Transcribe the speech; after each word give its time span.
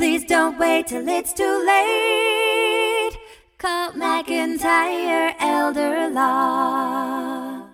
Please 0.00 0.24
don't 0.24 0.58
wait 0.58 0.86
till 0.86 1.06
it's 1.06 1.34
too 1.34 1.62
late. 1.66 3.18
Call 3.58 3.92
McIntyre 3.92 5.34
Elder 5.38 6.08
Law. 6.08 7.66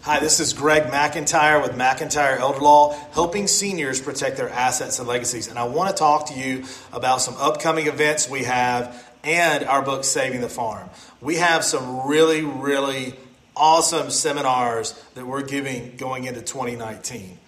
Hi, 0.00 0.20
this 0.20 0.40
is 0.40 0.54
Greg 0.54 0.84
McIntyre 0.84 1.60
with 1.60 1.72
McIntyre 1.72 2.38
Elder 2.38 2.60
Law, 2.60 2.98
helping 3.12 3.46
seniors 3.46 4.00
protect 4.00 4.38
their 4.38 4.48
assets 4.48 5.00
and 5.00 5.06
legacies. 5.06 5.48
And 5.48 5.58
I 5.58 5.64
want 5.64 5.90
to 5.90 5.94
talk 5.94 6.28
to 6.28 6.34
you 6.34 6.64
about 6.90 7.20
some 7.20 7.34
upcoming 7.36 7.88
events 7.88 8.26
we 8.26 8.44
have 8.44 9.06
and 9.22 9.64
our 9.64 9.82
book, 9.82 10.04
Saving 10.04 10.40
the 10.40 10.48
Farm. 10.48 10.88
We 11.20 11.36
have 11.36 11.62
some 11.62 12.08
really, 12.08 12.40
really 12.40 13.16
awesome 13.54 14.08
seminars 14.08 14.94
that 15.12 15.26
we're 15.26 15.42
giving 15.42 15.98
going 15.98 16.24
into 16.24 16.40
2019. 16.40 17.38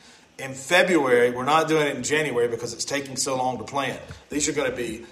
In 0.40 0.54
February, 0.54 1.30
we're 1.32 1.44
not 1.44 1.68
doing 1.68 1.86
it 1.86 1.96
in 1.96 2.02
January 2.02 2.48
because 2.48 2.72
it's 2.72 2.86
taking 2.86 3.16
so 3.16 3.36
long 3.36 3.58
to 3.58 3.64
plan. 3.64 3.98
These 4.30 4.48
are 4.48 4.52
going 4.52 4.70
to 4.70 4.76
be 4.76 5.04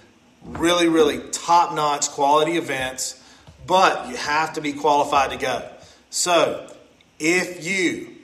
really, 0.43 0.87
really 0.87 1.19
top 1.31 1.75
notch 1.75 2.09
quality 2.09 2.57
events, 2.57 3.23
but 3.67 4.09
you 4.09 4.15
have 4.15 4.53
to 4.53 4.61
be 4.61 4.73
qualified 4.73 5.29
to 5.29 5.37
go. 5.37 5.69
So, 6.09 6.73
if 7.19 7.63
you 7.63 8.15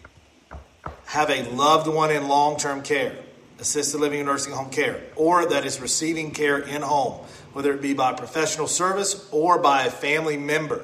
have 1.05 1.29
a 1.29 1.43
loved 1.51 1.87
one 1.87 2.09
in 2.09 2.27
long 2.27 2.57
term 2.57 2.81
care, 2.81 3.15
assisted 3.59 3.99
living 3.99 4.21
and 4.21 4.27
nursing 4.27 4.53
home 4.53 4.71
care, 4.71 4.99
or 5.15 5.47
that 5.47 5.63
is 5.63 5.79
receiving 5.79 6.31
care 6.31 6.57
in 6.57 6.81
home, 6.81 7.23
whether 7.53 7.71
it 7.71 7.83
be 7.83 7.93
by 7.93 8.13
professional 8.13 8.67
service 8.67 9.29
or 9.31 9.59
by 9.59 9.83
a 9.83 9.91
family 9.91 10.37
member, 10.37 10.83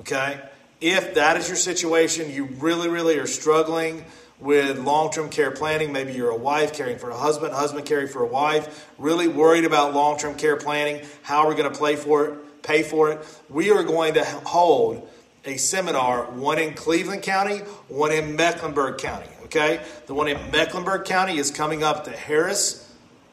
okay? 0.00 0.40
If 0.80 1.14
that 1.14 1.36
is 1.36 1.46
your 1.46 1.56
situation, 1.56 2.32
you 2.32 2.46
really, 2.46 2.88
really 2.88 3.16
are 3.18 3.28
struggling 3.28 4.04
with 4.40 4.78
long 4.78 5.10
term 5.10 5.28
care 5.28 5.50
planning. 5.50 5.92
Maybe 5.92 6.12
you're 6.12 6.30
a 6.30 6.36
wife 6.36 6.72
caring 6.72 6.98
for 6.98 7.10
a 7.10 7.16
husband, 7.16 7.52
husband 7.52 7.86
caring 7.86 8.08
for 8.08 8.22
a 8.22 8.26
wife, 8.26 8.88
really 8.98 9.28
worried 9.28 9.64
about 9.64 9.94
long 9.94 10.18
term 10.18 10.34
care 10.34 10.56
planning. 10.56 11.04
How 11.22 11.44
are 11.44 11.48
we 11.48 11.54
going 11.54 11.70
to 11.70 11.78
play 11.78 11.96
for 11.96 12.26
it, 12.26 12.62
pay 12.62 12.82
for 12.82 13.12
it? 13.12 13.40
We 13.48 13.70
are 13.70 13.82
going 13.82 14.14
to 14.14 14.24
hold 14.24 15.08
a 15.44 15.56
seminar, 15.56 16.30
one 16.30 16.58
in 16.58 16.74
Cleveland 16.74 17.22
County, 17.22 17.58
one 17.88 18.12
in 18.12 18.36
Mecklenburg 18.36 18.98
County. 18.98 19.28
Okay? 19.44 19.82
The 20.06 20.14
one 20.14 20.28
in 20.28 20.50
Mecklenburg 20.50 21.04
County 21.04 21.38
is 21.38 21.50
coming 21.50 21.82
up 21.82 21.98
at 21.98 22.04
the 22.06 22.10
Harris 22.12 22.80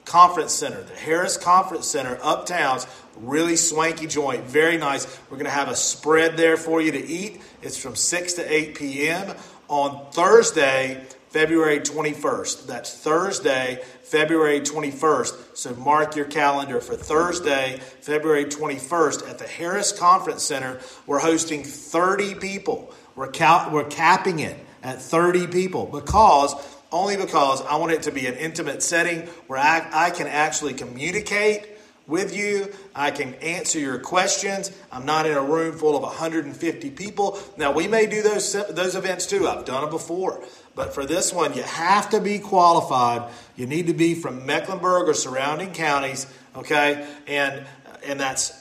Conference 0.06 0.52
Center. 0.52 0.84
The 0.84 0.95
Harris 0.95 1.38
Conference 1.38 1.88
Center 1.88 2.20
uptown's 2.22 2.86
really 3.16 3.56
swanky 3.56 4.08
joint, 4.08 4.44
very 4.44 4.78
nice. 4.78 5.20
We're 5.30 5.38
going 5.38 5.45
to 5.45 5.52
have 5.52 5.70
a 5.70 5.75
spread 5.75 6.38
there 6.38 6.58
for 6.58 6.81
you 6.81 6.92
to 6.92 7.06
eat. 7.06 7.42
It's 7.62 7.78
from 7.78 7.95
6 7.95 8.34
to 8.34 8.53
8 8.53 8.75
p.m. 8.75 9.36
on 9.72 10.11
Thursday, 10.11 11.02
February 11.30 11.80
21st. 11.80 12.67
That's 12.67 12.94
Thursday, 12.94 13.81
February 14.03 14.59
21st. 14.59 15.58
So 15.58 15.73
mark 15.75 16.17
your 16.17 16.25
calendar 16.25 16.81
for 16.81 16.95
Thursday, 16.95 17.80
February 18.02 18.45
21st 18.45 19.30
at 19.30 19.39
the 19.39 19.47
Harris 19.47 19.94
Conference 19.94 20.44
Center. 20.44 20.81
We're 21.08 21.19
hosting 21.19 21.63
30 21.63 22.36
people. 22.36 22.94
We're, 23.16 23.30
cal- 23.30 23.72
we're 23.72 23.86
capping 23.86 24.39
it 24.39 24.58
at 24.83 25.02
30 25.02 25.47
people 25.47 25.85
because 25.85 26.53
only 26.91 27.16
because 27.16 27.61
I 27.61 27.78
want 27.78 27.94
it 27.94 28.02
to 28.03 28.11
be 28.11 28.28
an 28.28 28.33
intimate 28.33 28.83
setting 28.83 29.22
where 29.47 29.59
I, 29.59 29.88
I 29.94 30.09
can 30.09 30.28
actually 30.28 30.73
communicate 30.73 31.66
with 32.07 32.35
you. 32.35 32.71
I 32.95 33.11
can 33.11 33.35
answer 33.35 33.80
your 33.80 33.99
questions. 33.99 34.71
I'm 34.91 35.05
not 35.05 35.25
in 35.25 35.33
a 35.33 35.41
room 35.41 35.77
full 35.77 35.95
of 35.95 36.03
150 36.03 36.91
people. 36.91 37.39
Now, 37.57 37.71
we 37.71 37.88
may 37.88 38.05
do 38.05 38.21
those, 38.21 38.53
those 38.69 38.95
events 38.95 39.25
too. 39.25 39.47
I've 39.47 39.66
done 39.66 39.83
it 39.83 39.91
before. 39.91 40.44
But 40.75 40.94
for 40.94 41.05
this 41.05 41.33
one, 41.33 41.53
you 41.53 41.63
have 41.63 42.09
to 42.11 42.22
be 42.22 42.39
qualified. 42.39 43.31
You 43.55 43.66
need 43.66 43.88
to 43.88 43.94
be 43.94 44.16
from 44.16 44.45
Mecklenburg 44.45 45.07
or 45.07 45.13
surrounding 45.13 45.73
counties, 45.73 46.27
okay? 46.55 47.07
And, 47.27 47.66
and 48.05 48.19
that's 48.19 48.52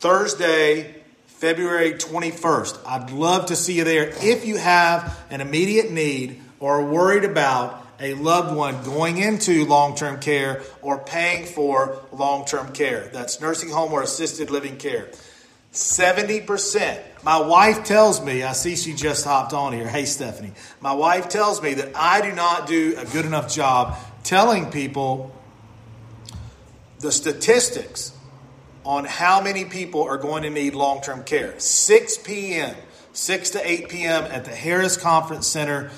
Thursday, 0.00 1.02
February 1.26 1.92
21st. 1.94 2.78
I'd 2.86 3.10
love 3.10 3.46
to 3.46 3.56
see 3.56 3.74
you 3.74 3.84
there. 3.84 4.12
If 4.22 4.46
you 4.46 4.56
have 4.56 5.18
an 5.30 5.40
immediate 5.40 5.90
need 5.90 6.40
or 6.60 6.80
are 6.80 6.84
worried 6.84 7.24
about 7.24 7.83
a 8.00 8.14
loved 8.14 8.54
one 8.56 8.82
going 8.84 9.18
into 9.18 9.64
long 9.66 9.94
term 9.94 10.20
care 10.20 10.62
or 10.82 10.98
paying 10.98 11.46
for 11.46 12.02
long 12.12 12.44
term 12.44 12.72
care, 12.72 13.08
that's 13.12 13.40
nursing 13.40 13.70
home 13.70 13.92
or 13.92 14.02
assisted 14.02 14.50
living 14.50 14.76
care. 14.76 15.10
70%. 15.72 17.00
My 17.24 17.38
wife 17.40 17.84
tells 17.84 18.24
me, 18.24 18.44
I 18.44 18.52
see 18.52 18.76
she 18.76 18.94
just 18.94 19.24
hopped 19.24 19.52
on 19.52 19.72
here. 19.72 19.88
Hey, 19.88 20.04
Stephanie. 20.04 20.52
My 20.80 20.92
wife 20.92 21.28
tells 21.28 21.60
me 21.60 21.74
that 21.74 21.90
I 21.96 22.20
do 22.20 22.32
not 22.32 22.68
do 22.68 22.94
a 22.96 23.04
good 23.06 23.26
enough 23.26 23.52
job 23.52 23.98
telling 24.22 24.70
people 24.70 25.34
the 27.00 27.10
statistics 27.10 28.12
on 28.84 29.04
how 29.04 29.40
many 29.40 29.64
people 29.64 30.02
are 30.04 30.16
going 30.16 30.44
to 30.44 30.50
need 30.50 30.74
long 30.74 31.00
term 31.00 31.24
care. 31.24 31.58
6 31.58 32.18
p.m., 32.18 32.76
6 33.12 33.50
to 33.50 33.68
8 33.68 33.88
p.m. 33.88 34.24
at 34.24 34.44
the 34.44 34.54
Harris 34.54 34.96
Conference 34.96 35.46
Center, 35.46 35.90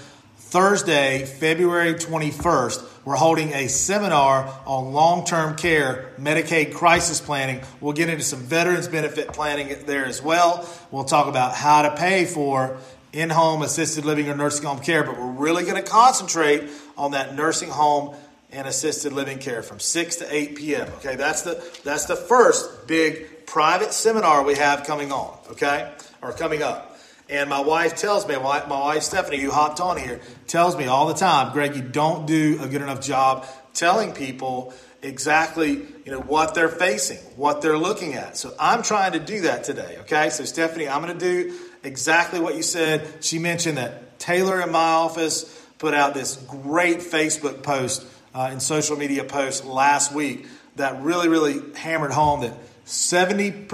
Thursday, 0.48 1.26
February 1.26 1.94
21st. 1.94 3.04
We're 3.04 3.16
holding 3.16 3.52
a 3.52 3.66
seminar 3.66 4.48
on 4.64 4.92
long 4.92 5.24
term 5.24 5.56
care, 5.56 6.12
Medicaid 6.20 6.72
crisis 6.72 7.20
planning. 7.20 7.62
We'll 7.80 7.94
get 7.94 8.08
into 8.08 8.22
some 8.22 8.38
veterans 8.38 8.86
benefit 8.86 9.32
planning 9.32 9.76
there 9.86 10.06
as 10.06 10.22
well. 10.22 10.68
We'll 10.92 11.02
talk 11.02 11.26
about 11.26 11.54
how 11.56 11.82
to 11.82 11.96
pay 11.96 12.26
for 12.26 12.78
in 13.12 13.28
home 13.28 13.62
assisted 13.62 14.04
living 14.04 14.28
or 14.28 14.36
nursing 14.36 14.66
home 14.66 14.78
care, 14.78 15.02
but 15.02 15.18
we're 15.18 15.32
really 15.32 15.64
going 15.64 15.82
to 15.82 15.90
concentrate 15.90 16.70
on 16.96 17.10
that 17.10 17.34
nursing 17.34 17.68
home 17.68 18.14
and 18.52 18.68
assisted 18.68 19.12
living 19.12 19.40
care 19.40 19.64
from 19.64 19.80
6 19.80 20.16
to 20.16 20.32
8 20.32 20.54
p.m. 20.54 20.86
Okay, 20.98 21.16
that's 21.16 21.42
the 21.42 21.60
that's 21.82 22.04
the 22.04 22.14
first 22.14 22.86
big 22.86 23.46
private 23.46 23.92
seminar 23.92 24.44
we 24.44 24.54
have 24.54 24.84
coming 24.84 25.10
on, 25.10 25.36
okay? 25.50 25.92
Or 26.22 26.32
coming 26.32 26.62
up. 26.62 26.95
And 27.28 27.50
my 27.50 27.60
wife 27.60 27.96
tells 27.96 28.26
me, 28.28 28.36
my, 28.36 28.64
wife 28.68 29.02
Stephanie, 29.02 29.38
who 29.38 29.50
hopped 29.50 29.80
on 29.80 29.96
here, 29.96 30.20
tells 30.46 30.76
me 30.76 30.86
all 30.86 31.08
the 31.08 31.14
time, 31.14 31.52
Greg, 31.52 31.74
you 31.74 31.82
don't 31.82 32.26
do 32.26 32.58
a 32.62 32.68
good 32.68 32.82
enough 32.82 33.00
job 33.00 33.46
telling 33.74 34.12
people 34.12 34.72
exactly 35.02 35.72
you 36.04 36.12
know 36.12 36.20
what 36.20 36.54
they're 36.54 36.68
facing, 36.68 37.18
what 37.36 37.62
they're 37.62 37.78
looking 37.78 38.14
at. 38.14 38.36
So 38.36 38.54
I'm 38.58 38.82
trying 38.82 39.12
to 39.12 39.18
do 39.18 39.42
that 39.42 39.64
today. 39.64 39.98
Okay, 40.00 40.30
so 40.30 40.44
Stephanie, 40.44 40.88
I'm 40.88 41.02
going 41.02 41.18
to 41.18 41.24
do 41.24 41.58
exactly 41.82 42.40
what 42.40 42.54
you 42.56 42.62
said. 42.62 43.24
She 43.24 43.38
mentioned 43.38 43.78
that 43.78 44.18
Taylor 44.18 44.60
in 44.62 44.70
my 44.70 44.78
office 44.78 45.44
put 45.78 45.94
out 45.94 46.14
this 46.14 46.36
great 46.36 46.98
Facebook 46.98 47.62
post 47.62 48.06
uh, 48.34 48.48
and 48.50 48.62
social 48.62 48.96
media 48.96 49.24
post 49.24 49.64
last 49.64 50.12
week 50.12 50.46
that 50.76 51.02
really, 51.02 51.28
really 51.28 51.60
hammered 51.74 52.12
home 52.12 52.42
that 52.42 52.54
70%, 52.86 53.66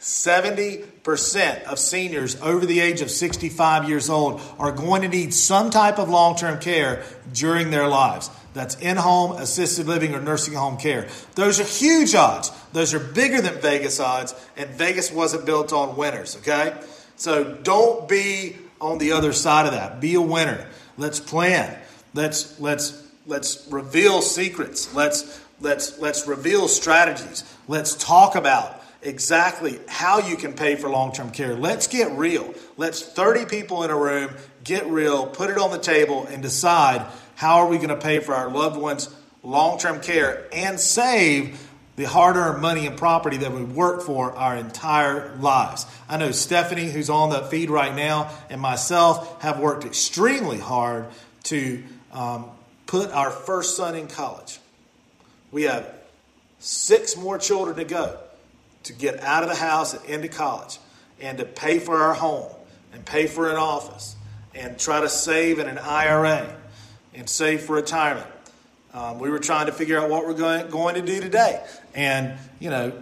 70% 0.00 0.86
of 1.06 1.78
seniors 1.78 2.40
over 2.40 2.66
the 2.66 2.80
age 2.80 3.00
of 3.00 3.10
65 3.10 3.88
years 3.88 4.10
old 4.10 4.40
are 4.58 4.72
going 4.72 5.02
to 5.02 5.08
need 5.08 5.32
some 5.32 5.70
type 5.70 5.98
of 5.98 6.08
long 6.08 6.36
term 6.36 6.60
care 6.60 7.04
during 7.32 7.70
their 7.70 7.88
lives. 7.88 8.30
That's 8.52 8.76
in 8.76 8.96
home, 8.96 9.32
assisted 9.32 9.86
living, 9.86 10.14
or 10.14 10.20
nursing 10.20 10.54
home 10.54 10.76
care. 10.76 11.08
Those 11.36 11.60
are 11.60 11.64
huge 11.64 12.14
odds. 12.14 12.50
Those 12.72 12.94
are 12.94 12.98
bigger 12.98 13.40
than 13.40 13.60
Vegas 13.60 14.00
odds, 14.00 14.34
and 14.56 14.68
Vegas 14.70 15.12
wasn't 15.12 15.46
built 15.46 15.72
on 15.72 15.96
winners, 15.96 16.36
okay? 16.38 16.76
So 17.16 17.54
don't 17.54 18.08
be 18.08 18.56
on 18.80 18.98
the 18.98 19.12
other 19.12 19.32
side 19.32 19.66
of 19.66 19.72
that. 19.72 20.00
Be 20.00 20.14
a 20.14 20.20
winner. 20.20 20.66
Let's 20.96 21.20
plan. 21.20 21.78
Let's 22.12 22.58
let's 22.60 23.06
let's 23.26 23.66
reveal 23.70 24.20
secrets. 24.20 24.92
Let's 24.94 25.40
let's 25.60 25.98
let's 25.98 26.26
reveal 26.26 26.66
strategies. 26.66 27.44
Let's 27.68 27.94
talk 27.94 28.34
about 28.34 28.79
exactly 29.02 29.80
how 29.88 30.18
you 30.18 30.36
can 30.36 30.52
pay 30.52 30.76
for 30.76 30.90
long-term 30.90 31.30
care. 31.30 31.54
Let's 31.54 31.86
get 31.86 32.10
real. 32.12 32.54
Let's 32.76 33.02
30 33.02 33.46
people 33.46 33.82
in 33.82 33.90
a 33.90 33.96
room 33.96 34.34
get 34.64 34.86
real, 34.86 35.26
put 35.26 35.50
it 35.50 35.58
on 35.58 35.70
the 35.70 35.78
table 35.78 36.26
and 36.26 36.42
decide 36.42 37.06
how 37.36 37.60
are 37.60 37.66
we 37.66 37.76
going 37.76 37.88
to 37.88 37.96
pay 37.96 38.20
for 38.20 38.34
our 38.34 38.50
loved 38.50 38.76
ones 38.76 39.08
long-term 39.42 40.00
care 40.00 40.46
and 40.52 40.78
save 40.78 41.66
the 41.96 42.04
hard-earned 42.04 42.60
money 42.60 42.86
and 42.86 42.96
property 42.96 43.38
that 43.38 43.52
we 43.52 43.62
work 43.62 44.02
for 44.02 44.32
our 44.32 44.56
entire 44.56 45.34
lives. 45.36 45.86
I 46.08 46.16
know 46.16 46.30
Stephanie 46.30 46.90
who's 46.90 47.10
on 47.10 47.30
the 47.30 47.42
feed 47.42 47.70
right 47.70 47.94
now 47.94 48.30
and 48.48 48.60
myself 48.60 49.42
have 49.42 49.58
worked 49.58 49.84
extremely 49.84 50.58
hard 50.58 51.06
to 51.44 51.82
um, 52.12 52.50
put 52.86 53.10
our 53.10 53.30
first 53.30 53.76
son 53.76 53.94
in 53.94 54.08
college. 54.08 54.60
We 55.52 55.64
have 55.64 55.92
six 56.58 57.16
more 57.16 57.38
children 57.38 57.76
to 57.76 57.84
go 57.84 58.18
to 58.84 58.92
get 58.92 59.20
out 59.22 59.42
of 59.42 59.48
the 59.48 59.54
house 59.54 59.94
and 59.94 60.04
into 60.06 60.28
college 60.28 60.78
and 61.20 61.38
to 61.38 61.44
pay 61.44 61.78
for 61.78 61.96
our 61.96 62.14
home 62.14 62.52
and 62.92 63.04
pay 63.04 63.26
for 63.26 63.50
an 63.50 63.56
office 63.56 64.16
and 64.54 64.78
try 64.78 65.00
to 65.00 65.08
save 65.08 65.58
in 65.58 65.68
an 65.68 65.78
IRA 65.78 66.56
and 67.14 67.28
save 67.28 67.62
for 67.62 67.76
retirement. 67.76 68.26
Um, 68.92 69.18
we 69.18 69.30
were 69.30 69.38
trying 69.38 69.66
to 69.66 69.72
figure 69.72 69.98
out 69.98 70.10
what 70.10 70.26
we're 70.26 70.34
going, 70.34 70.68
going 70.68 70.96
to 70.96 71.02
do 71.02 71.20
today. 71.20 71.64
And, 71.94 72.38
you 72.58 72.70
know, 72.70 72.92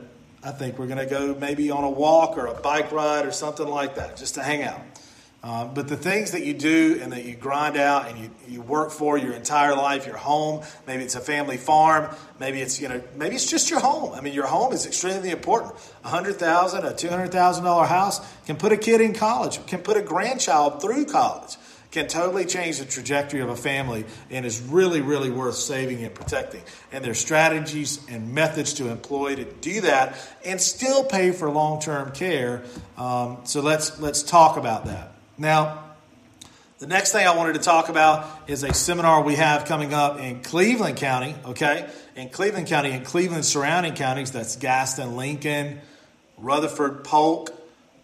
I 0.42 0.50
think 0.50 0.78
we're 0.78 0.86
going 0.86 0.98
to 0.98 1.06
go 1.06 1.34
maybe 1.34 1.70
on 1.70 1.84
a 1.84 1.90
walk 1.90 2.36
or 2.36 2.46
a 2.46 2.54
bike 2.54 2.92
ride 2.92 3.26
or 3.26 3.32
something 3.32 3.66
like 3.66 3.94
that 3.96 4.16
just 4.16 4.34
to 4.34 4.42
hang 4.42 4.62
out. 4.62 4.80
Uh, 5.48 5.64
but 5.64 5.88
the 5.88 5.96
things 5.96 6.32
that 6.32 6.44
you 6.44 6.52
do 6.52 7.00
and 7.02 7.10
that 7.10 7.24
you 7.24 7.34
grind 7.34 7.78
out 7.78 8.06
and 8.06 8.18
you, 8.18 8.30
you 8.46 8.60
work 8.60 8.90
for 8.90 9.16
your 9.16 9.32
entire 9.32 9.74
life, 9.74 10.04
your 10.04 10.18
home, 10.18 10.62
maybe 10.86 11.02
it's 11.02 11.14
a 11.14 11.20
family 11.20 11.56
farm, 11.56 12.14
maybe 12.38 12.60
it's 12.60 12.78
you 12.78 12.86
know 12.86 13.00
maybe 13.16 13.34
it's 13.34 13.50
just 13.50 13.70
your 13.70 13.80
home. 13.80 14.12
I 14.12 14.20
mean, 14.20 14.34
your 14.34 14.46
home 14.46 14.74
is 14.74 14.84
extremely 14.84 15.30
important. 15.30 15.72
A 16.04 16.08
hundred 16.08 16.34
thousand, 16.34 16.84
a 16.84 16.94
two 16.94 17.08
hundred 17.08 17.32
thousand 17.32 17.64
dollar 17.64 17.86
house 17.86 18.20
can 18.44 18.56
put 18.56 18.72
a 18.72 18.76
kid 18.76 19.00
in 19.00 19.14
college, 19.14 19.64
can 19.64 19.80
put 19.80 19.96
a 19.96 20.02
grandchild 20.02 20.82
through 20.82 21.06
college 21.06 21.56
can 21.90 22.06
totally 22.06 22.44
change 22.44 22.78
the 22.78 22.84
trajectory 22.84 23.40
of 23.40 23.48
a 23.48 23.56
family 23.56 24.04
and 24.28 24.44
is 24.44 24.60
really, 24.60 25.00
really 25.00 25.30
worth 25.30 25.54
saving 25.54 26.04
and 26.04 26.14
protecting. 26.14 26.60
And 26.92 27.02
there's 27.02 27.18
strategies 27.18 28.06
and 28.10 28.34
methods 28.34 28.74
to 28.74 28.90
employ 28.90 29.36
to 29.36 29.44
do 29.44 29.80
that 29.80 30.18
and 30.44 30.60
still 30.60 31.02
pay 31.02 31.32
for 31.32 31.50
long 31.50 31.80
term 31.80 32.12
care. 32.12 32.64
Um, 32.98 33.38
so 33.44 33.62
let's, 33.62 33.98
let's 34.00 34.22
talk 34.22 34.58
about 34.58 34.84
that. 34.84 35.07
Now, 35.38 35.84
the 36.80 36.88
next 36.88 37.12
thing 37.12 37.24
I 37.24 37.36
wanted 37.36 37.52
to 37.52 37.60
talk 37.60 37.88
about 37.88 38.26
is 38.48 38.64
a 38.64 38.74
seminar 38.74 39.22
we 39.22 39.36
have 39.36 39.66
coming 39.66 39.94
up 39.94 40.18
in 40.18 40.42
Cleveland 40.42 40.96
County, 40.96 41.36
okay? 41.44 41.88
In 42.16 42.28
Cleveland 42.28 42.66
County, 42.66 42.90
in 42.90 43.04
Cleveland 43.04 43.44
surrounding 43.44 43.94
counties, 43.94 44.32
that's 44.32 44.56
Gaston, 44.56 45.16
Lincoln, 45.16 45.80
Rutherford, 46.38 47.04
Polk. 47.04 47.50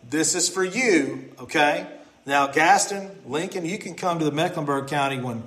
This 0.09 0.37
is 0.37 0.49
for 0.49 0.63
you, 0.63 1.33
okay? 1.41 1.89
Now, 2.25 2.47
Gaston, 2.47 3.11
Lincoln, 3.27 3.65
you 3.65 3.79
can 3.79 3.97
come 3.97 4.21
to 4.21 4.25
the 4.25 4.33
Mecklenburg 4.33 4.87
County 4.87 5.21
one 5.21 5.43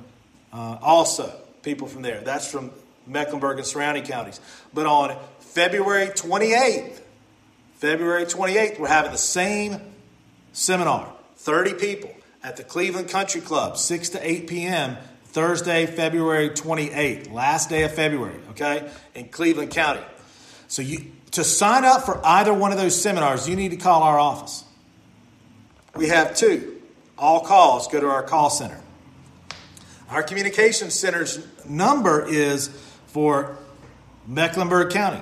uh, 0.51 0.77
also, 0.81 1.33
people 1.63 1.87
from 1.87 2.01
there. 2.01 2.19
That's 2.19 2.49
from 2.49 2.71
Mecklenburg 3.05 3.59
and 3.59 3.65
surrounding 3.65 4.03
counties. 4.03 4.41
But 4.73 4.87
on 4.87 5.17
February 5.39 6.07
28th, 6.07 6.99
February 7.75 8.25
28th, 8.25 8.77
we're 8.77 8.87
having 8.87 9.11
the 9.11 9.17
same 9.17 9.79
seminar 10.51 11.13
30 11.37 11.75
people 11.75 12.11
at 12.43 12.57
the 12.57 12.63
Cleveland 12.63 13.09
Country 13.09 13.41
Club, 13.41 13.77
6 13.77 14.09
to 14.09 14.27
8 14.27 14.47
p.m., 14.47 14.97
Thursday, 15.25 15.85
February 15.85 16.49
28th, 16.49 17.31
last 17.31 17.69
day 17.69 17.83
of 17.83 17.93
February, 17.93 18.39
okay, 18.51 18.89
in 19.13 19.27
Cleveland 19.27 19.71
County. 19.71 20.01
So 20.67 20.81
you 20.81 21.11
to 21.31 21.43
sign 21.43 21.85
up 21.85 22.03
for 22.03 22.19
either 22.25 22.53
one 22.53 22.71
of 22.71 22.77
those 22.77 22.99
seminars, 22.99 23.47
you 23.47 23.55
need 23.55 23.71
to 23.71 23.77
call 23.77 24.01
our 24.03 24.17
office. 24.17 24.63
We 25.95 26.07
have 26.07 26.35
two. 26.35 26.81
All 27.17 27.41
calls 27.41 27.87
go 27.87 27.99
to 27.99 28.07
our 28.07 28.23
call 28.23 28.49
center. 28.49 28.79
Our 30.09 30.23
communication 30.23 30.89
center's 30.89 31.45
number 31.67 32.25
is 32.27 32.69
for 33.07 33.57
Mecklenburg 34.25 34.91
County 34.91 35.21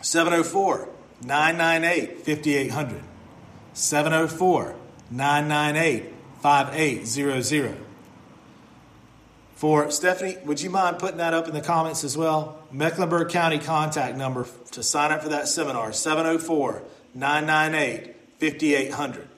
704 0.00 0.88
998 1.22 2.24
5800. 2.24 3.02
704 3.78 4.74
998 5.10 6.12
5800. 6.42 7.76
For 9.54 9.90
Stephanie, 9.90 10.36
would 10.44 10.60
you 10.60 10.70
mind 10.70 10.98
putting 10.98 11.18
that 11.18 11.34
up 11.34 11.48
in 11.48 11.54
the 11.54 11.60
comments 11.60 12.04
as 12.04 12.16
well? 12.16 12.62
Mecklenburg 12.70 13.28
County 13.28 13.58
contact 13.58 14.16
number 14.16 14.46
to 14.72 14.82
sign 14.82 15.12
up 15.12 15.22
for 15.22 15.28
that 15.30 15.48
seminar 15.48 15.92
704 15.92 16.82
998 17.14 18.16
5800. 18.38 19.28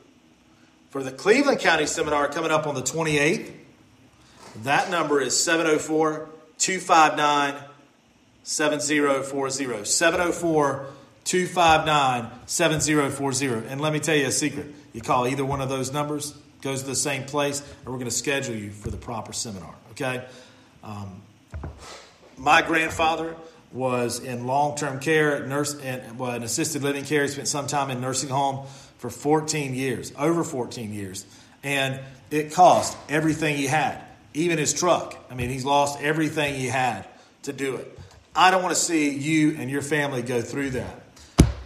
For 0.90 1.02
the 1.02 1.12
Cleveland 1.12 1.60
County 1.60 1.86
Seminar 1.86 2.28
coming 2.28 2.50
up 2.50 2.66
on 2.66 2.74
the 2.74 2.82
28th, 2.82 3.52
that 4.64 4.90
number 4.90 5.20
is 5.20 5.38
704 5.42 6.28
259 6.58 7.54
7040. 8.42 9.84
704 9.84 10.86
259 11.24 12.30
7040. 12.46 13.68
And 13.68 13.80
let 13.80 13.92
me 13.92 14.00
tell 14.00 14.16
you 14.16 14.26
a 14.26 14.32
secret. 14.32 14.66
You 14.92 15.00
call 15.00 15.26
either 15.26 15.44
one 15.44 15.60
of 15.60 15.68
those 15.68 15.92
numbers, 15.92 16.34
goes 16.62 16.82
to 16.82 16.88
the 16.88 16.96
same 16.96 17.24
place, 17.24 17.60
and 17.60 17.86
we're 17.86 17.98
going 17.98 18.04
to 18.06 18.10
schedule 18.10 18.54
you 18.54 18.70
for 18.70 18.90
the 18.90 18.96
proper 18.96 19.32
seminar. 19.32 19.74
Okay? 19.92 20.24
Um, 20.82 21.22
my 22.36 22.62
grandfather 22.62 23.36
was 23.72 24.18
in 24.18 24.46
long 24.46 24.76
term 24.76 24.98
care, 25.00 25.46
nurse, 25.46 25.78
and 25.80 26.18
well, 26.18 26.34
in 26.34 26.42
assisted 26.42 26.82
living 26.82 27.04
care. 27.04 27.22
He 27.22 27.28
spent 27.28 27.48
some 27.48 27.66
time 27.66 27.90
in 27.90 28.00
nursing 28.00 28.30
home 28.30 28.66
for 28.98 29.10
14 29.10 29.74
years, 29.74 30.12
over 30.18 30.44
14 30.44 30.92
years. 30.92 31.24
And 31.62 32.00
it 32.30 32.52
cost 32.52 32.96
everything 33.08 33.56
he 33.56 33.66
had, 33.66 34.02
even 34.34 34.58
his 34.58 34.72
truck. 34.72 35.16
I 35.30 35.34
mean, 35.34 35.50
he's 35.50 35.64
lost 35.64 36.00
everything 36.00 36.54
he 36.54 36.66
had 36.66 37.06
to 37.42 37.52
do 37.52 37.76
it. 37.76 37.98
I 38.34 38.50
don't 38.50 38.62
want 38.62 38.74
to 38.74 38.80
see 38.80 39.10
you 39.10 39.56
and 39.58 39.70
your 39.70 39.82
family 39.82 40.22
go 40.22 40.40
through 40.40 40.70
that. 40.70 41.02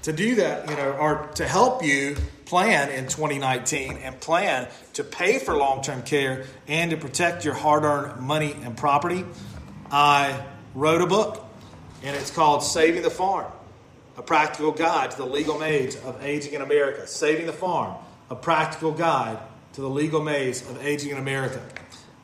To 0.05 0.13
do 0.13 0.37
that, 0.37 0.71
you 0.71 0.77
know, 0.77 0.93
or 0.93 1.29
to 1.37 1.49
help 1.49 1.83
you 1.83 2.17
plan 2.45 2.91
in 2.91 3.05
2019 3.05 3.99
and 3.99 4.21
plan 4.21 4.69
to 4.95 5.05
pay 5.05 5.39
for 5.39 5.57
long 5.57 5.83
term 5.83 6.03
care 6.03 6.45
and 6.69 6.91
to 6.91 6.97
protect 6.97 7.45
your 7.45 7.55
hard 7.55 7.85
earned 7.85 8.21
money 8.21 8.55
and 8.65 8.77
property, 8.77 9.25
I 9.91 10.45
wrote 10.75 11.01
a 11.01 11.07
book, 11.07 11.45
and 12.03 12.15
it's 12.17 12.31
called 12.31 12.63
Saving 12.63 13.03
the 13.03 13.11
Farm 13.11 13.51
a 14.17 14.23
practical 14.23 14.73
guide 14.73 15.11
to 15.13 15.17
the 15.17 15.27
legal 15.27 15.59
maze 15.59 15.97
of 16.05 16.23
aging 16.23 16.55
in 16.55 16.63
America. 16.63 17.07
Saving 17.07 17.47
the 17.47 17.53
Farm, 17.53 17.97
a 18.31 18.37
practical 18.37 18.93
guide 18.93 19.39
to 19.73 19.81
the 19.81 19.91
legal 19.91 20.23
maze 20.23 20.63
of 20.69 20.85
aging 20.85 21.11
in 21.11 21.19
America. 21.19 21.61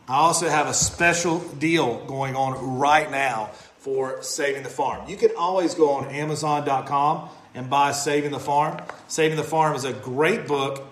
I 0.09 0.17
also 0.17 0.49
have 0.49 0.67
a 0.67 0.75
special 0.75 1.39
deal 1.39 2.05
going 2.07 2.37
on 2.37 2.79
right 2.79 3.11
now 3.11 3.51
for 3.79 4.23
Saving 4.23 4.63
the 4.63 4.69
Farm. 4.69 5.09
You 5.09 5.17
can 5.17 5.31
always 5.37 5.75
go 5.75 5.91
on 5.91 6.09
Amazon.com 6.09 7.31
and 7.55 7.69
buy 7.69 7.93
Saving 7.93 8.31
the 8.31 8.41
Farm. 8.41 8.81
Saving 9.09 9.37
the 9.37 9.45
Farm 9.45 9.75
is 9.75 9.85
a 9.85 9.93
great 9.93 10.47
book 10.47 10.87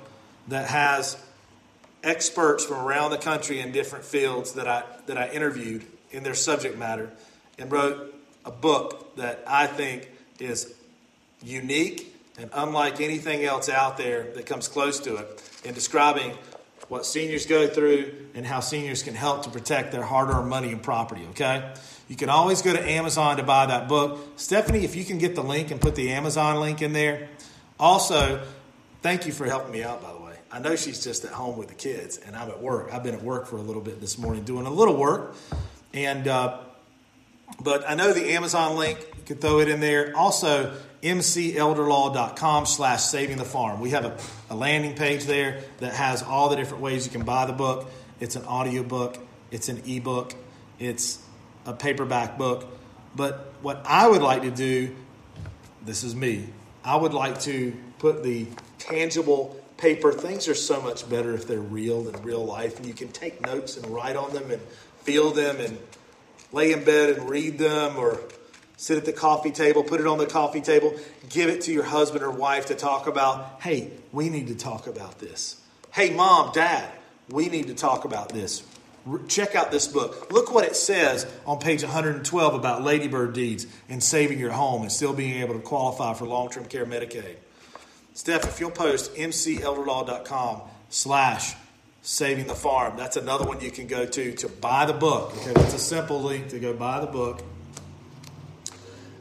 that 0.49 0.69
has 0.69 1.17
experts 2.03 2.65
from 2.65 2.79
around 2.79 3.11
the 3.11 3.19
country 3.19 3.61
in 3.61 3.73
different 3.73 4.05
fields 4.05 4.53
that 4.53 4.67
I, 4.67 4.85
that 5.07 5.19
I 5.19 5.29
interviewed 5.29 5.85
in 6.11 6.23
their 6.23 6.35
subject 6.35 6.79
matter 6.79 7.11
and 7.59 7.71
wrote 7.71 8.15
a 8.45 8.51
book 8.51 9.17
that 9.17 9.43
I 9.47 9.67
think 9.67 10.09
is 10.39 10.75
unique 11.43 12.15
and 12.39 12.51
unlike 12.53 13.01
anything 13.01 13.45
else 13.45 13.69
out 13.69 13.97
there 13.97 14.31
that 14.35 14.47
comes 14.47 14.69
close 14.69 15.01
to 15.01 15.17
it 15.17 15.61
in 15.65 15.75
describing 15.75 16.37
what 16.89 17.05
seniors 17.05 17.47
go 17.47 17.67
through 17.67 18.13
and 18.35 18.47
how 18.47 18.61
seniors 18.61 19.03
can 19.03 19.15
help 19.15 19.45
to 19.45 19.51
protect 19.51 19.93
their 19.93 20.03
hard 20.03 20.31
earned 20.31 20.49
money 20.49 20.73
and 20.73 20.83
property, 20.83 21.27
okay? 21.31 21.73
You 22.09 22.17
can 22.17 22.31
always 22.31 22.63
go 22.63 22.73
to 22.73 22.91
Amazon 22.91 23.37
to 23.37 23.43
buy 23.43 23.67
that 23.67 23.89
book. 23.89 24.19
Stephanie, 24.37 24.85
if 24.85 24.97
you 24.97 25.05
can 25.05 25.19
get 25.19 25.35
the 25.35 25.43
link 25.43 25.71
and 25.71 25.81
put 25.81 25.95
the 25.95 26.11
Amazon 26.11 26.61
link 26.61 26.81
in 26.81 26.95
there. 26.95 27.29
Also, 27.79 28.43
thank 29.03 29.27
you 29.27 29.33
for 29.33 29.45
helping 29.45 29.73
me 29.73 29.83
out, 29.83 30.03
by 30.03 30.13
the 30.13 30.19
way. 30.19 30.35
I 30.51 30.61
know 30.61 30.77
she's 30.77 31.05
just 31.05 31.25
at 31.27 31.33
home 31.33 31.59
with 31.59 31.69
the 31.69 31.75
kids, 31.75 32.17
and 32.17 32.35
I'm 32.35 32.49
at 32.49 32.63
work. 32.63 32.89
I've 32.93 33.03
been 33.03 33.15
at 33.15 33.23
work 33.23 33.47
for 33.47 33.57
a 33.57 33.63
little 33.63 33.83
bit 33.83 34.01
this 34.01 34.17
morning 34.17 34.45
doing 34.45 34.67
a 34.67 34.71
little 34.71 34.97
work. 34.97 35.37
And, 35.93 36.27
uh, 36.27 36.61
but 37.61 37.89
I 37.89 37.95
know 37.95 38.13
the 38.13 38.33
Amazon 38.33 38.77
link, 38.77 38.99
you 39.17 39.23
can 39.25 39.39
throw 39.39 39.61
it 39.61 39.69
in 39.69 39.81
there. 39.81 40.17
Also, 40.17 40.75
mcelderlaw.com 41.03 42.67
slash 42.67 43.03
saving 43.03 43.37
the 43.37 43.45
farm. 43.45 43.81
We 43.81 43.91
have 43.91 44.05
a, 44.05 44.17
a, 44.51 44.57
landing 44.57 44.95
page 44.95 45.25
there 45.25 45.63
that 45.79 45.95
has 45.95 46.23
all 46.23 46.49
the 46.49 46.57
different 46.57 46.83
ways 46.83 47.07
you 47.07 47.13
can 47.13 47.25
buy 47.25 47.47
the 47.47 47.53
book. 47.53 47.89
It's 48.21 48.37
an 48.37 48.45
audio 48.45 48.83
book, 48.83 49.19
it's 49.51 49.69
an 49.69 49.83
ebook, 49.87 50.35
it's 50.79 51.23
a 51.67 51.73
paperback 51.73 52.37
book. 52.37 52.67
But 53.15 53.53
what 53.63 53.83
I 53.85 54.09
would 54.09 54.23
like 54.23 54.43
to 54.43 54.51
do, 54.51 54.95
this 55.85 56.03
is 56.03 56.15
me, 56.15 56.49
I 56.85 56.97
would 56.97 57.15
like 57.15 57.41
to 57.43 57.77
put 57.99 58.23
the 58.23 58.47
tangible 58.79 59.61
paper. 59.77 60.13
Things 60.13 60.49
are 60.49 60.55
so 60.55 60.81
much 60.81 61.09
better 61.09 61.33
if 61.35 61.47
they're 61.47 61.61
real 61.61 62.03
than 62.03 62.21
real 62.23 62.45
life, 62.45 62.77
and 62.77 62.87
you 62.87 62.95
can 62.95 63.09
take 63.09 63.41
notes 63.41 63.77
and 63.77 63.87
write 63.87 64.17
on 64.17 64.33
them 64.33 64.51
and 64.51 64.61
feel 65.03 65.31
them 65.31 65.61
and 65.61 65.79
lay 66.53 66.73
in 66.73 66.85
bed 66.85 67.11
and 67.11 67.29
read 67.29 67.59
them 67.59 67.97
or 67.97 68.21
sit 68.77 68.97
at 68.97 69.05
the 69.05 69.13
coffee 69.13 69.51
table, 69.51 69.83
put 69.83 70.01
it 70.01 70.07
on 70.07 70.19
the 70.19 70.27
coffee 70.27 70.61
table, 70.61 70.95
give 71.29 71.51
it 71.51 71.63
to 71.63 71.73
your 71.73 71.85
husband 71.85 72.23
or 72.23 72.31
wife 72.31 72.67
to 72.67 72.75
talk 72.75 73.07
about. 73.07 73.61
Hey, 73.61 73.91
we 74.13 74.29
need 74.29 74.49
to 74.49 74.55
talk 74.55 74.87
about 74.87 75.19
this. 75.19 75.61
Hey, 75.91 76.11
mom, 76.11 76.53
dad, 76.53 76.89
we 77.29 77.49
need 77.49 77.67
to 77.67 77.75
talk 77.75 78.05
about 78.05 78.31
this. 78.31 78.63
Check 79.27 79.55
out 79.55 79.71
this 79.71 79.87
book. 79.87 80.31
Look 80.31 80.53
what 80.53 80.65
it 80.65 80.77
says 80.77 81.27
on 81.47 81.59
page 81.59 81.83
112 81.83 82.55
about 82.55 82.83
ladybird 82.83 83.33
deeds 83.33 83.67
and 83.89 84.03
saving 84.03 84.39
your 84.39 84.53
home 84.53 84.83
and 84.83 84.93
still 84.93 85.15
being 85.15 85.41
able 85.41 85.55
to 85.55 85.61
qualify 85.61 86.15
for 86.15 86.27
long 86.27 86.51
term 86.51 86.67
care 86.67 86.85
Medicaid. 86.85 87.37
Steph, 88.13 88.45
if 88.45 88.61
you'll 88.61 88.71
post 88.71 89.15
mcelderlaw.com 89.15 90.63
slash 90.91 91.55
saving 92.09 92.47
the 92.47 92.55
farm, 92.55 92.97
that's 92.97 93.19
another 93.19 93.45
one 93.45 93.61
you 93.61 93.71
can 93.71 93.87
go 93.87 94.07
to 94.07 94.33
to 94.33 94.49
buy 94.49 94.87
the 94.87 94.95
book. 94.95 95.31
Okay, 95.37 95.53
that's 95.53 95.75
a 95.75 95.79
simple 95.79 96.23
link 96.23 96.49
to 96.49 96.59
go 96.59 96.73
buy 96.73 97.01
the 97.01 97.07
book. 97.07 97.43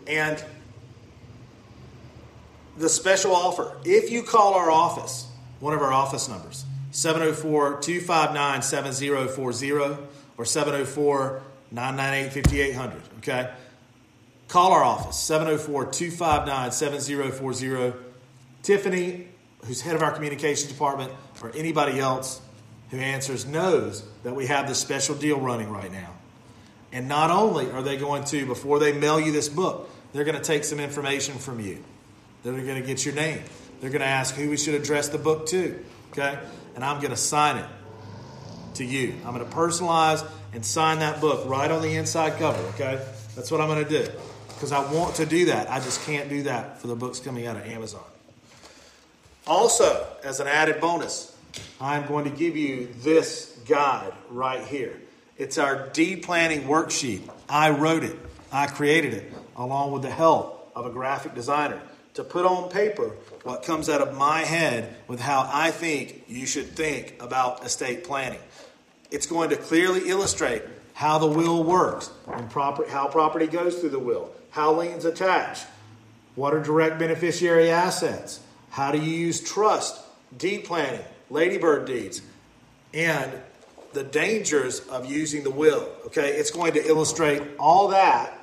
And 0.08 0.42
the 2.78 2.88
special 2.88 3.36
offer 3.36 3.76
if 3.84 4.10
you 4.10 4.24
call 4.24 4.54
our 4.54 4.72
office, 4.72 5.28
one 5.60 5.74
of 5.74 5.82
our 5.82 5.92
office 5.92 6.30
numbers, 6.30 6.64
704 6.92 7.82
259 7.82 8.62
7040 8.62 9.98
or 10.38 10.46
704 10.46 11.42
998 11.72 12.32
5800. 12.32 13.02
Okay? 13.18 13.52
Call 14.48 14.72
our 14.72 14.86
office, 14.86 15.20
704 15.20 15.92
259 15.92 16.72
7040. 16.72 17.94
Tiffany, 18.64 19.28
who's 19.66 19.82
head 19.82 19.96
of 19.96 20.02
our 20.02 20.14
communications 20.14 20.72
department, 20.72 21.12
or 21.42 21.52
anybody 21.54 22.00
else 22.00 22.42
who 22.90 22.98
answers 22.98 23.46
knows 23.46 24.04
that 24.24 24.36
we 24.36 24.48
have 24.48 24.68
this 24.68 24.80
special 24.80 25.16
deal 25.16 25.40
running 25.40 25.70
right 25.70 25.92
now. 25.92 26.14
And 26.92 27.08
not 27.08 27.30
only 27.30 27.70
are 27.72 27.82
they 27.82 27.98
going 27.98 28.24
to, 28.26 28.46
before 28.46 28.80
they 28.80 28.94
mail 28.94 29.20
you 29.20 29.32
this 29.32 29.50
book, 29.50 29.90
they're 30.14 30.24
going 30.24 30.38
to 30.38 30.44
take 30.44 30.64
some 30.64 30.80
information 30.80 31.36
from 31.36 31.60
you. 31.60 31.84
They're 32.44 32.54
going 32.54 32.82
to 32.82 32.88
get 32.88 33.06
your 33.06 33.14
name. 33.14 33.42
They're 33.82 33.90
going 33.90 34.02
to 34.02 34.08
ask 34.08 34.36
who 34.36 34.50
we 34.50 34.58
should 34.58 34.74
address 34.74 35.10
the 35.10 35.18
book 35.18 35.48
to. 35.48 35.84
Okay? 36.12 36.40
And 36.76 36.84
I'm 36.84 37.00
going 37.00 37.12
to 37.12 37.18
sign 37.18 37.58
it 37.58 37.70
to 38.76 38.86
you. 38.86 39.16
I'm 39.26 39.36
going 39.36 39.48
to 39.48 39.56
personalize 39.56 40.28
and 40.54 40.66
sign 40.66 41.00
that 41.00 41.20
book 41.20 41.48
right 41.48 41.70
on 41.70 41.82
the 41.82 41.96
inside 41.96 42.40
cover. 42.40 42.62
Okay? 42.70 43.04
That's 43.36 43.52
what 43.52 43.60
I'm 43.60 43.68
going 43.68 43.84
to 43.84 43.90
do. 43.90 44.10
Because 44.48 44.72
I 44.72 44.92
want 44.92 45.16
to 45.16 45.26
do 45.26 45.46
that. 45.48 45.70
I 45.70 45.80
just 45.80 46.04
can't 46.06 46.30
do 46.30 46.44
that 46.44 46.80
for 46.80 46.88
the 46.88 46.96
books 46.96 47.20
coming 47.20 47.46
out 47.46 47.58
of 47.58 47.66
Amazon. 47.68 48.04
Also, 49.46 50.08
as 50.24 50.40
an 50.40 50.48
added 50.48 50.82
bonus, 50.82 51.37
I'm 51.80 52.08
going 52.08 52.26
to 52.26 52.32
give 52.32 52.58
you 52.58 52.90
this 52.98 53.58
guide 53.68 54.14
right 54.30 54.64
here. 54.64 55.00
It's 55.38 55.58
our 55.58 55.90
deed 55.90 56.24
planning 56.24 56.64
worksheet. 56.64 57.30
I 57.48 57.70
wrote 57.70 58.04
it, 58.04 58.18
I 58.52 58.68
created 58.68 59.14
it, 59.14 59.32
along 59.56 59.92
with 59.92 60.02
the 60.02 60.10
help 60.10 60.72
of 60.76 60.86
a 60.86 60.90
graphic 60.90 61.36
designer 61.36 61.82
to 62.16 62.24
put 62.24 62.46
on 62.46 62.70
paper 62.70 63.12
what 63.44 63.62
comes 63.62 63.90
out 63.90 64.02
of 64.02 64.18
my 64.18 64.40
head 64.40 64.96
with 65.08 65.20
how 65.20 65.48
I 65.54 65.70
think 65.70 66.24
you 66.28 66.48
should 66.48 66.70
think 66.70 67.22
about 67.22 67.64
estate 67.64 68.04
planning. 68.04 68.40
It's 69.12 69.28
going 69.28 69.52
to 69.52 69.56
clearly 69.56 70.10
illustrate 70.10 70.64
how 70.94 71.20
the 71.20 71.28
will 71.28 71.64
works, 71.64 72.10
and 72.26 72.50
proper, 72.50 72.90
how 72.90 73.08
property 73.08 73.46
goes 73.46 73.78
through 73.78 73.90
the 73.90 74.00
will, 74.00 74.32
how 74.50 74.74
liens 74.74 75.06
attach, 75.06 75.60
what 76.34 76.56
are 76.56 76.64
direct 76.64 76.98
beneficiary 76.98 77.70
assets, 77.70 78.40
how 78.72 78.92
do 78.92 78.98
you 78.98 79.12
use 79.12 79.40
trust, 79.40 80.04
deed 80.36 80.66
planning, 80.66 81.06
ladybird 81.30 81.86
deeds, 81.86 82.22
and 82.94 83.32
the 83.94 84.04
dangers 84.04 84.82
of 84.88 85.06
using 85.06 85.44
the 85.44 85.52
will. 85.52 85.90
Okay, 86.08 86.34
it's 86.34 86.52
going 86.52 86.74
to 86.74 86.86
illustrate 86.86 87.42
all 87.60 87.90
that 87.90 88.34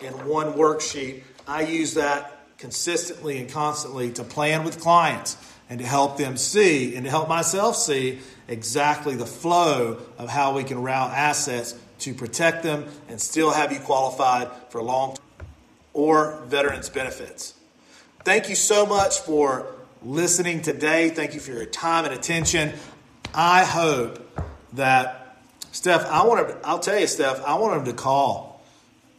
in 0.00 0.12
one 0.26 0.54
worksheet. 0.54 1.22
I 1.46 1.62
use 1.62 1.94
that 1.94 2.40
consistently 2.58 3.38
and 3.38 3.50
constantly 3.50 4.12
to 4.12 4.24
plan 4.24 4.64
with 4.64 4.80
clients 4.80 5.36
and 5.68 5.78
to 5.80 5.86
help 5.86 6.16
them 6.16 6.36
see 6.36 6.94
and 6.94 7.04
to 7.04 7.10
help 7.10 7.28
myself 7.28 7.76
see 7.76 8.20
exactly 8.48 9.16
the 9.16 9.26
flow 9.26 9.98
of 10.18 10.28
how 10.28 10.54
we 10.54 10.64
can 10.64 10.82
route 10.82 11.10
assets 11.12 11.74
to 12.00 12.14
protect 12.14 12.62
them 12.62 12.86
and 13.08 13.20
still 13.20 13.50
have 13.50 13.72
you 13.72 13.78
qualified 13.78 14.50
for 14.70 14.82
long 14.82 15.16
or 15.92 16.42
veterans 16.46 16.88
benefits. 16.88 17.54
Thank 18.24 18.48
you 18.48 18.54
so 18.54 18.86
much 18.86 19.20
for 19.20 19.74
listening 20.04 20.62
today. 20.62 21.10
Thank 21.10 21.34
you 21.34 21.40
for 21.40 21.52
your 21.52 21.66
time 21.66 22.04
and 22.04 22.14
attention. 22.14 22.72
I 23.34 23.64
hope 23.64 24.18
that 24.74 25.38
Steph, 25.72 26.04
I 26.06 26.24
want 26.26 26.48
to, 26.48 26.66
I'll 26.66 26.80
tell 26.80 26.98
you, 26.98 27.06
Steph, 27.06 27.42
I 27.44 27.54
want 27.54 27.78
him 27.78 27.84
to 27.86 27.92
call. 27.92 28.60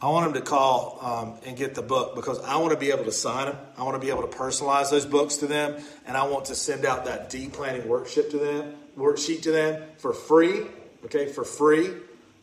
I 0.00 0.08
want 0.08 0.26
him 0.26 0.34
to 0.34 0.42
call 0.42 0.98
um, 1.00 1.38
and 1.46 1.56
get 1.56 1.74
the 1.74 1.82
book 1.82 2.14
because 2.14 2.38
I 2.40 2.58
want 2.58 2.72
to 2.72 2.78
be 2.78 2.90
able 2.90 3.04
to 3.04 3.12
sign 3.12 3.46
them. 3.46 3.56
I 3.78 3.84
want 3.84 3.94
to 3.94 4.06
be 4.06 4.10
able 4.12 4.22
to 4.22 4.36
personalize 4.36 4.90
those 4.90 5.06
books 5.06 5.36
to 5.36 5.46
them, 5.46 5.82
and 6.06 6.16
I 6.16 6.26
want 6.26 6.46
to 6.46 6.54
send 6.54 6.84
out 6.84 7.06
that 7.06 7.30
deed 7.30 7.54
planning 7.54 7.82
worksheet 7.82 8.30
to 8.32 8.38
them, 8.38 8.74
worksheet 8.98 9.42
to 9.42 9.50
them 9.50 9.82
for 9.96 10.12
free. 10.12 10.66
Okay, 11.06 11.26
for 11.26 11.44
free. 11.44 11.90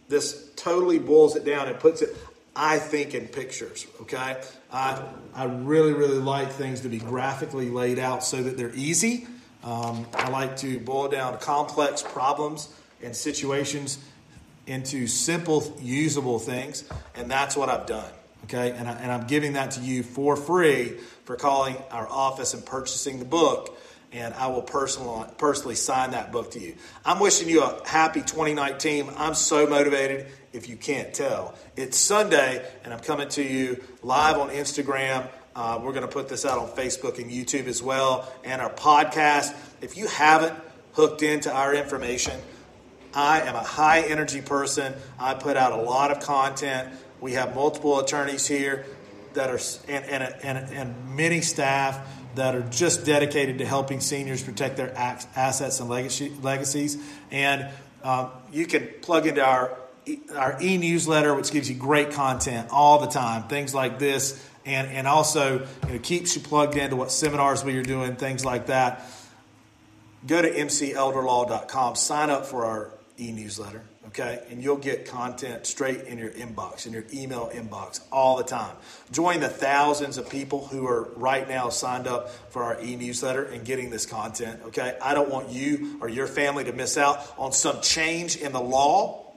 This 0.08 0.50
totally 0.56 1.00
boils 1.00 1.36
it 1.36 1.46
down 1.46 1.68
and 1.68 1.80
puts 1.80 2.02
it. 2.02 2.16
I 2.56 2.80
think 2.80 3.14
in 3.14 3.28
pictures. 3.28 3.88
Okay, 4.02 4.42
I 4.72 5.04
I 5.34 5.46
really 5.46 5.94
really 5.94 6.20
like 6.20 6.52
things 6.52 6.82
to 6.82 6.90
be 6.90 7.00
graphically 7.00 7.70
laid 7.70 8.00
out 8.00 8.24
so 8.24 8.44
that 8.44 8.58
they're 8.58 8.76
easy. 8.76 9.28
Um, 9.64 10.08
I 10.14 10.30
like 10.30 10.58
to 10.58 10.80
boil 10.80 11.08
down 11.08 11.38
complex 11.38 12.02
problems 12.02 12.70
and 13.04 13.16
situations 13.16 14.00
into 14.68 15.08
simple, 15.08 15.78
usable 15.82 16.40
things, 16.40 16.84
and 17.16 17.30
that's 17.30 17.56
what 17.56 17.70
I've 17.70 17.86
done. 17.86 18.12
Okay, 18.46 18.72
and, 18.72 18.88
I, 18.88 18.94
and 18.94 19.12
I'm 19.12 19.28
giving 19.28 19.54
that 19.54 19.72
to 19.72 19.82
you 19.82 20.04
for 20.04 20.36
free 20.36 20.98
for 21.26 21.36
calling 21.36 21.78
our 21.92 22.08
office 22.08 22.54
and 22.54 22.66
purchasing 22.66 23.20
the 23.20 23.26
book, 23.26 23.78
and 24.12 24.34
I 24.34 24.48
will 24.48 24.62
personally, 24.62 25.28
personally 25.38 25.76
sign 25.76 26.12
that 26.12 26.32
book 26.32 26.52
to 26.52 26.60
you. 26.60 26.76
I'm 27.06 27.20
wishing 27.20 27.48
you 27.48 27.64
a 27.64 27.88
happy 27.88 28.22
2019. 28.22 29.10
I'm 29.18 29.34
so 29.34 29.68
motivated 29.68 30.28
if 30.52 30.68
you 30.68 30.76
can't 30.76 31.14
tell. 31.14 31.56
It's 31.78 31.98
Sunday, 31.98 32.66
and 32.84 32.94
I'm 32.94 33.00
coming 33.00 33.30
to 33.30 33.44
you 33.44 33.82
live 34.04 34.38
on 34.38 34.50
Instagram. 34.50 35.28
Uh, 35.56 35.80
we're 35.82 35.94
going 35.94 36.06
to 36.06 36.12
put 36.12 36.28
this 36.28 36.46
out 36.46 36.60
on 36.60 36.70
Facebook 36.70 37.20
and 37.20 37.32
YouTube 37.32 37.68
as 37.68 37.82
well, 37.82 38.32
and 38.44 38.62
our 38.62 38.72
podcast. 38.72 39.56
If 39.82 39.98
you 39.98 40.08
haven't 40.08 40.58
hooked 40.94 41.24
into 41.24 41.52
our 41.52 41.74
information, 41.74 42.40
I 43.14 43.42
am 43.42 43.56
a 43.56 43.64
high 43.64 44.02
energy 44.02 44.42
person. 44.42 44.94
I 45.20 45.36
put 45.36 45.56
out 45.56 45.72
a 45.72 45.82
lot 45.82 46.12
of 46.12 46.22
content. 46.22 46.94
We 47.22 47.34
have 47.34 47.56
multiple 47.56 48.00
attorneys 48.00 48.48
here 48.48 48.86
that 49.34 49.50
are, 49.50 49.60
and, 49.88 50.06
and, 50.06 50.24
and, 50.44 50.74
and 50.74 51.16
many 51.16 51.42
staff 51.42 52.06
that 52.36 52.56
are 52.56 52.62
just 52.62 53.06
dedicated 53.06 53.58
to 53.60 53.66
helping 53.66 54.00
seniors 54.00 54.42
protect 54.44 54.78
their 54.78 54.96
assets 54.96 55.80
and 55.80 55.90
legacies. 55.90 56.98
And 57.32 57.70
um, 58.04 58.32
you 58.52 58.66
can 58.66 58.90
plug 59.02 59.28
into 59.28 59.46
our 59.46 59.78
our 60.36 60.58
e-newsletter, 60.62 61.36
which 61.36 61.52
gives 61.52 61.70
you 61.70 61.76
great 61.76 62.12
content 62.12 62.70
all 62.72 63.00
the 63.00 63.08
time, 63.08 63.44
things 63.44 63.74
like 63.74 64.00
this, 64.00 64.48
and 64.66 64.88
and 64.88 65.08
also 65.08 65.68
you 65.88 65.94
know, 65.94 66.00
keeps 66.00 66.36
you 66.36 66.42
plugged 66.42 66.76
into 66.76 66.96
what 66.96 67.12
seminars 67.12 67.64
we 67.64 67.78
are 67.78 67.84
doing, 67.84 68.16
things 68.16 68.44
like 68.44 68.68
that. 68.68 69.06
Go 70.26 70.42
to 70.42 70.50
mcelderlaw.com, 70.50 71.96
sign 71.96 72.30
up 72.30 72.46
for 72.46 72.66
our 72.66 72.92
e-newsletter, 73.20 73.84
okay? 74.12 74.44
And 74.50 74.62
you'll 74.62 74.78
get 74.78 75.06
content 75.06 75.66
straight 75.66 76.02
in 76.04 76.18
your 76.18 76.32
inbox, 76.32 76.86
in 76.86 76.94
your 76.94 77.06
email 77.14 77.50
inbox 77.54 78.02
all 78.12 78.38
the 78.38 78.44
time. 78.44 78.76
Join 79.12 79.40
the 79.40 79.50
thousands 79.50 80.18
of 80.18 80.30
people 80.30 80.68
who 80.68 80.86
are 80.86 81.10
right 81.16 81.48
now 81.48 81.70
signed 81.70 82.08
up 82.08 82.30
for 82.52 82.64
our 82.64 82.80
e-newsletter 82.82 83.46
and 83.46 83.66
getting 83.66 83.90
this 83.90 84.06
content, 84.06 84.60
okay? 84.68 84.98
I 85.02 85.14
don't 85.14 85.30
want 85.30 85.50
you 85.50 85.98
or 86.02 86.10
your 86.10 86.28
family 86.28 86.66
to 86.66 86.74
miss 86.74 86.98
out 86.98 87.20
on 87.38 87.54
some 87.54 87.82
change 87.82 88.36
in 88.36 88.52
the 88.52 88.62
law 88.62 89.32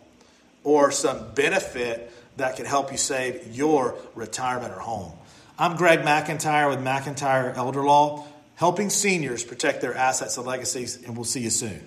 or 0.65 0.91
some 0.91 1.33
benefit 1.35 2.13
that 2.37 2.57
can 2.57 2.67
help 2.67 2.91
you 2.91 2.99
save 2.99 3.55
your 3.55 3.97
retirement 4.15 4.73
or 4.73 4.81
home. 4.81 5.13
I'm 5.57 5.77
Greg 5.77 6.01
McIntyre 6.01 6.69
with 6.69 6.81
McIntyre 6.81 7.57
Elder 7.57 7.85
Law, 7.85 8.27
helping 8.57 8.91
seniors 8.91 9.45
protect 9.45 9.81
their 9.81 9.95
assets 9.95 10.37
and 10.37 10.45
legacies, 10.45 11.01
and 11.05 11.17
we'll 11.17 11.25
see 11.25 11.41
you 11.41 11.51
soon. 11.51 11.87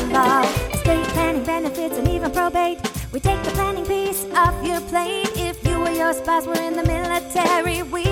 spouse 6.31 6.45
were 6.45 6.63
in 6.63 6.77
the 6.77 6.83
military, 6.83 7.83
we 7.83 8.10